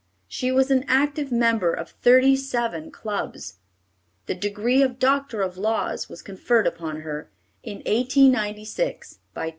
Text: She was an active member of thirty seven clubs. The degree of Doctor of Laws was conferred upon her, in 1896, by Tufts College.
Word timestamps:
She 0.27 0.51
was 0.51 0.71
an 0.71 0.83
active 0.87 1.31
member 1.31 1.71
of 1.71 1.91
thirty 1.91 2.35
seven 2.35 2.89
clubs. 2.89 3.59
The 4.25 4.33
degree 4.33 4.81
of 4.81 4.97
Doctor 4.97 5.43
of 5.43 5.59
Laws 5.59 6.09
was 6.09 6.23
conferred 6.23 6.65
upon 6.65 7.01
her, 7.01 7.29
in 7.61 7.83
1896, 7.85 9.19
by 9.35 9.39
Tufts 9.39 9.39
College. 9.39 9.49